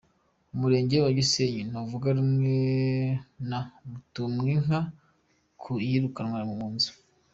[0.53, 2.55] Umurenge wa Gisenyi ntuvuga rumwe
[3.49, 3.59] na
[3.89, 4.79] Mutumwinka
[5.61, 6.91] ku iyirukanwa mu nzu